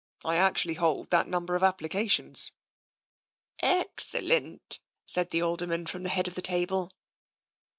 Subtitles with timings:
[0.25, 2.49] I actually hold that number of ap plications."
[3.11, 6.91] '* Excellent," said the Alderman, from the head of the table.